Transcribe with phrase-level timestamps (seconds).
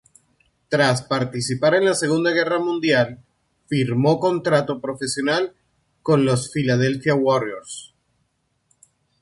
[0.67, 3.21] Tras participar en la Segunda Guerra Mundial,
[3.67, 5.53] firmó contrato profesional
[6.01, 7.93] con los Philadelphia Warriors.